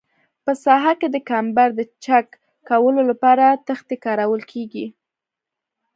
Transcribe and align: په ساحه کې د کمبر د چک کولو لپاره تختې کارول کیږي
په 0.43 0.51
ساحه 0.63 0.93
کې 0.99 1.07
د 1.11 1.17
کمبر 1.29 1.69
د 1.75 1.81
چک 2.03 2.27
کولو 2.69 3.01
لپاره 3.09 3.45
تختې 3.67 3.95
کارول 4.05 4.41
کیږي 4.51 4.85